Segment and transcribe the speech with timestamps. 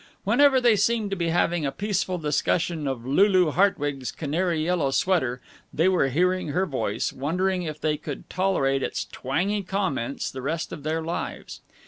[0.23, 5.39] Whenever they seemed to be having a peaceful discussion of Lulu Hartwig's canary yellow sweater,
[5.71, 10.71] they were hearing her voice, wondering if they could tolerate its twangy comments the rest
[10.73, 11.61] of their lives.